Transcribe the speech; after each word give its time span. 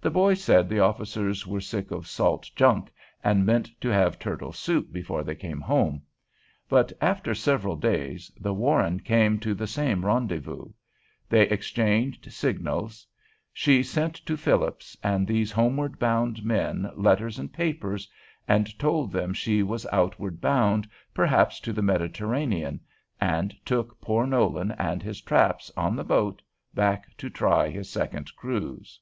The 0.00 0.10
boys 0.10 0.42
said 0.42 0.68
the 0.68 0.80
officers 0.80 1.46
were 1.46 1.60
sick 1.60 1.92
of 1.92 2.08
salt 2.08 2.50
junk, 2.56 2.92
and 3.22 3.46
meant 3.46 3.70
to 3.82 3.90
have 3.90 4.18
turtle 4.18 4.52
soup 4.52 4.90
before 4.92 5.22
they 5.22 5.36
came 5.36 5.60
home. 5.60 6.02
But 6.68 6.92
after 7.00 7.32
several 7.32 7.76
days 7.76 8.32
the 8.40 8.52
"Warren" 8.52 8.98
came 8.98 9.38
to 9.38 9.54
the 9.54 9.68
same 9.68 10.04
rendezvous; 10.04 10.72
they 11.28 11.42
exchanged 11.42 12.32
signals; 12.32 13.06
she 13.52 13.84
sent 13.84 14.16
to 14.26 14.36
Phillips 14.36 14.96
and 15.00 15.28
these 15.28 15.52
homeward 15.52 15.96
bound 16.00 16.44
men 16.44 16.90
letters 16.96 17.38
and 17.38 17.52
papers, 17.52 18.10
and 18.48 18.76
told 18.80 19.12
them 19.12 19.32
she 19.32 19.62
was 19.62 19.86
outward 19.92 20.40
bound, 20.40 20.88
perhaps 21.14 21.60
to 21.60 21.72
the 21.72 21.82
Mediterranean, 21.82 22.80
and 23.20 23.54
took 23.64 24.00
poor 24.00 24.26
Nolan 24.26 24.72
and 24.72 25.04
his 25.04 25.20
traps 25.20 25.70
on 25.76 25.94
the 25.94 26.02
boat 26.02 26.42
back 26.74 27.16
to 27.18 27.30
try 27.30 27.68
his 27.68 27.88
second 27.88 28.34
cruise. 28.34 28.98